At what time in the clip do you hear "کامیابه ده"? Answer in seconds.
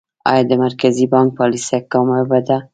1.91-2.57